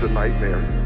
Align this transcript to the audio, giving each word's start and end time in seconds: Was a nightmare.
Was 0.00 0.10
a 0.10 0.12
nightmare. 0.12 0.85